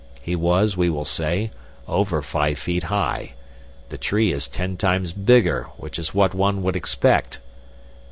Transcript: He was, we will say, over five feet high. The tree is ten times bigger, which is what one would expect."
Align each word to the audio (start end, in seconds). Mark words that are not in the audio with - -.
He 0.19 0.35
was, 0.35 0.75
we 0.75 0.89
will 0.89 1.05
say, 1.05 1.51
over 1.87 2.23
five 2.23 2.57
feet 2.57 2.85
high. 2.85 3.33
The 3.89 3.99
tree 3.99 4.31
is 4.31 4.47
ten 4.47 4.75
times 4.75 5.13
bigger, 5.13 5.65
which 5.77 5.99
is 5.99 6.11
what 6.11 6.33
one 6.33 6.63
would 6.63 6.75
expect." 6.75 7.37